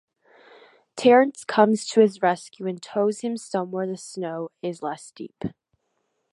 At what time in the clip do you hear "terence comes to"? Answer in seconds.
0.95-1.99